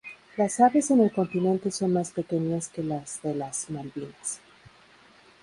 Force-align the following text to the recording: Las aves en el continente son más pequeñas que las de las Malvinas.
Las 0.35 0.59
aves 0.59 0.89
en 0.89 0.99
el 1.01 1.11
continente 1.11 1.69
son 1.69 1.93
más 1.93 2.09
pequeñas 2.09 2.69
que 2.69 2.81
las 2.83 3.21
de 3.21 3.35
las 3.35 3.69
Malvinas. 3.69 4.39